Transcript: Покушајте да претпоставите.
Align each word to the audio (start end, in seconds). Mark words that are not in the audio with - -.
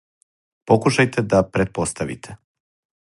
Покушајте 0.71 1.23
да 1.33 1.43
претпоставите. 1.57 2.39